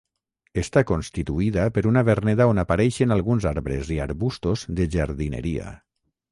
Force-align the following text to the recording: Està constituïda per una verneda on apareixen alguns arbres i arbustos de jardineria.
Està 0.61 0.81
constituïda 0.91 1.65
per 1.75 1.83
una 1.91 2.03
verneda 2.07 2.49
on 2.53 2.63
apareixen 2.63 3.15
alguns 3.19 3.47
arbres 3.53 3.95
i 3.99 4.01
arbustos 4.09 4.67
de 4.81 4.91
jardineria. 4.99 5.79